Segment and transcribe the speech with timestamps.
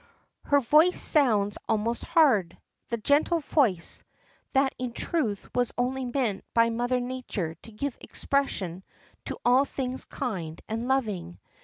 [0.45, 2.57] Her voice sounds almost hard
[2.89, 4.03] the gentle voice,
[4.51, 8.83] that in truth was only meant by Mother Nature to give expression
[9.25, 11.37] to all things kind and loving.